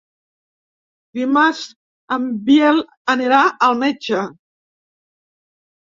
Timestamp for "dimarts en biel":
1.19-2.83